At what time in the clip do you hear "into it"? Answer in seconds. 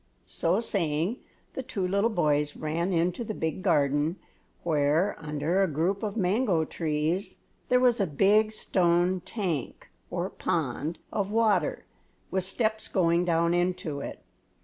13.53-14.23